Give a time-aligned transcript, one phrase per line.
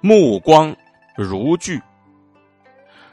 [0.00, 0.74] 目光
[1.16, 1.80] 如炬。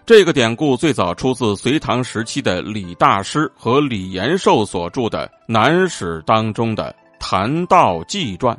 [0.06, 8.56] 这个典故最早出自隋唐时期的李大师和李延寿所著的《南史》当中的《谭道济传》。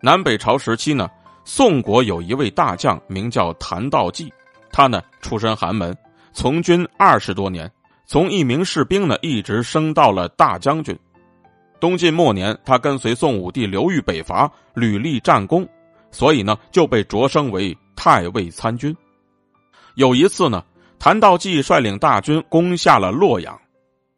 [0.00, 1.10] 南北朝时期呢，
[1.44, 4.32] 宋国有一位大将名叫谭道济，
[4.70, 5.96] 他呢出身寒门，
[6.32, 7.68] 从军二十多年，
[8.06, 10.96] 从一名士兵呢一直升到了大将军。
[11.80, 15.68] 东晋末年，他跟随宋武帝刘裕北伐，屡立战功，
[16.10, 18.96] 所以呢就被擢升为太尉参军。
[19.94, 20.64] 有一次呢，
[20.98, 23.58] 谭道济率领大军攻下了洛阳，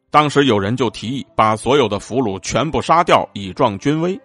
[0.09, 4.19] 当时有人就提议把所有的俘虏全部杀掉，以壮军威。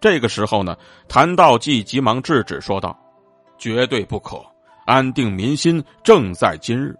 [0.00, 0.76] 这个时候呢，
[1.08, 2.98] 谭道济急忙制止说道
[3.58, 4.40] ：“绝对不可，
[4.86, 6.96] 安定民心正在今日。”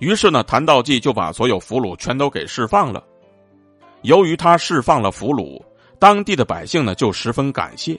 [0.00, 3.02] 于是呢，谭道济就把所有俘虏全都给释放了。
[4.02, 5.62] 由于他释放了俘虏，
[5.98, 7.98] 当地的百姓呢就十分感谢，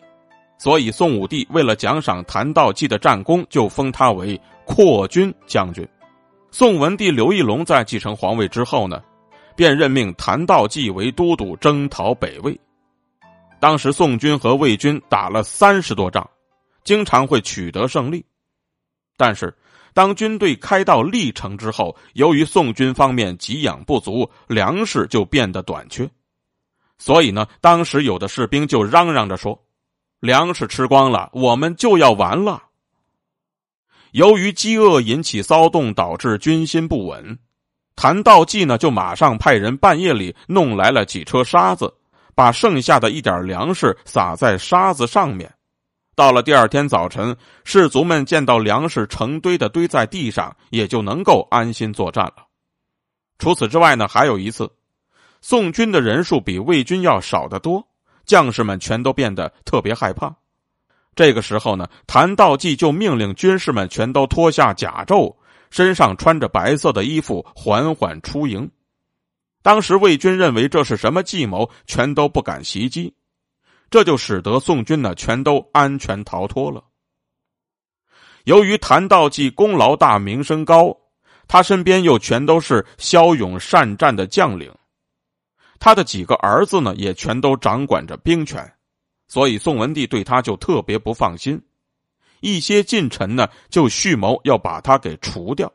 [0.58, 4.40] 所以宋武帝为了奖赏谭道济的战功，就封他为。
[4.68, 5.88] 扩军将军，
[6.50, 9.00] 宋文帝刘义隆在继承皇位之后呢，
[9.56, 12.59] 便任命谭道济为都督征讨北魏。
[13.59, 16.28] 当时宋军和魏军打了三十多仗，
[16.84, 18.25] 经常会取得胜利。
[19.16, 19.56] 但是，
[19.94, 26.09] 当军队开到历城之后，由于宋军方面给养不足，粮食就变得短缺。
[26.97, 29.64] 所以呢，当时有的士兵就嚷嚷着说
[30.19, 32.63] ：“粮食吃光了，我们就要完了。”
[34.11, 37.38] 由于饥饿引起骚动，导致军心不稳，
[37.97, 41.94] 谭道济呢就马上派人半夜里弄来了几车沙子，
[42.33, 45.53] 把剩下的一点粮食撒在沙子上面。
[46.16, 47.35] 到了第二天早晨，
[47.66, 52.45] 士卒们见到粮食成堆的堆在地上，也就能够安心作战了。
[53.38, 54.72] 除此之外呢，还有一次，
[55.41, 57.85] 宋军的人数比魏军要少得多，
[58.26, 60.36] 将士们全都变得特别害怕。
[61.16, 65.34] 这个时候呢，谭道济就命令军士们全都脱下甲胄，
[65.70, 68.70] 身上穿着白色的衣服，缓缓出营。
[69.64, 73.14] 当时魏军认为这是什么计谋，全都不敢袭击，
[73.90, 76.84] 这就使得宋军呢全都安全逃脱了。
[78.44, 80.96] 由于谭道济功劳大、名声高，
[81.47, 84.72] 他身边又全都是骁勇善战的将领，
[85.85, 88.73] 他的几个儿子呢也全都掌管着兵权。
[89.28, 91.62] 所以宋文帝对他就特别不放心，
[92.40, 95.72] 一些近臣呢就蓄谋要把他给除掉。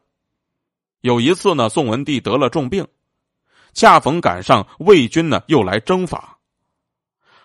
[1.03, 2.85] 有一次呢，宋文帝得了重病，
[3.73, 6.37] 恰逢赶上魏军呢又来征伐，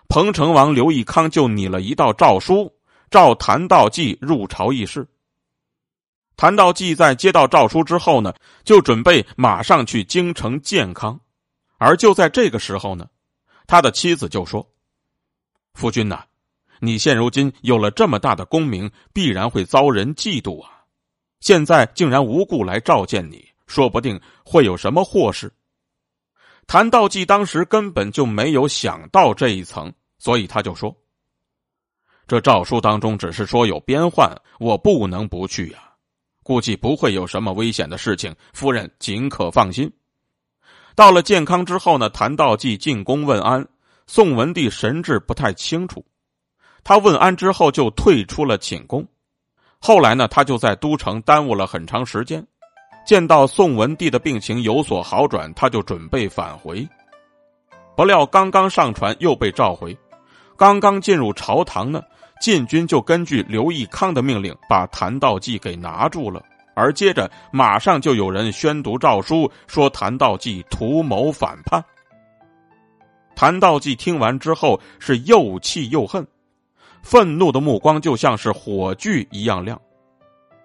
[0.08, 2.74] 彭城王刘义康就拟了一道诏书，
[3.10, 5.06] 召谭道济入朝议事。
[6.36, 8.34] 谭道济在接到诏书之后呢，
[8.64, 11.20] 就准备马上去京城建康，
[11.78, 13.08] 而就在这个时候呢，
[13.66, 14.66] 他的妻子就说。
[15.74, 16.24] 夫君呐，
[16.80, 20.84] 你现如今有了这么大的功名，必然会遭人嫉妒啊！
[21.40, 25.52] 现在竟然无故来召见你，说不定会有什么祸事。
[26.66, 30.96] 谭道济当时根本就没有想到这一层，所以他就说
[32.26, 35.92] ：“这诏书当中只是说有边患，我不能不去呀。
[36.42, 39.92] 估计不会有什么危险的事情，夫人尽可放心。”
[40.96, 43.64] 到了健康之后呢，谭道济进宫问安。
[44.06, 46.02] 宋文帝神志不太清楚，
[46.82, 49.06] 他问安之后就退出了寝宫。
[49.78, 52.44] 后来呢，他就在都城耽误了很长时间。
[53.04, 56.88] 见到宋文帝的病情有所好转，他就准备返回。
[57.94, 59.96] 不料刚刚上船又被召回，
[60.56, 62.02] 刚刚进入朝堂呢，
[62.40, 66.42] 禁军就根据刘义康的命令把谭道济给拿住了。
[66.76, 71.82] 而接着马上就有人宣读诏书，说谭道济图谋反叛。
[73.34, 76.26] 谭道济听完之后是又气又恨，
[77.02, 79.80] 愤怒的目光就像是火炬一样亮。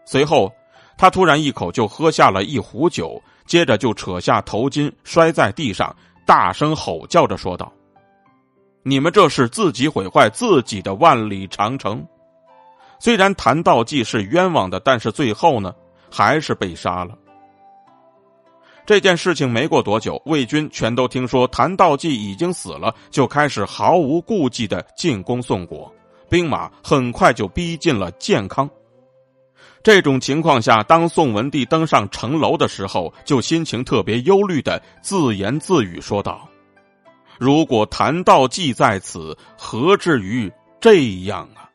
[0.06, 0.52] 随后，
[0.98, 5.96] 他突然一口就喝下了一壶酒，接着就扯下头巾摔在地上，
[6.26, 7.72] 大声吼叫着说道
[8.84, 12.06] ：“你们这是自己毁坏自己的万里长城！”
[13.00, 15.74] 虽然谭道济是冤枉的，但是最后呢，
[16.12, 17.18] 还是被杀了。
[18.86, 25.94] 这件事情没过多久，魏军全都听说谭道济已经死了，就开始毫无顾忌的进攻宋国，
[26.30, 28.70] 兵马很快就逼近了建康。
[29.84, 36.48] 这种情况下，当宋文帝登上城楼的时候，就心情特别忧虑的自言自语说道
[37.40, 41.70] ：“如果谭道济在此，何至于这样啊？”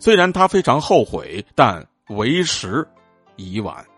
[0.00, 2.86] 虽然他非常后悔，但为时
[3.36, 3.91] 已晚。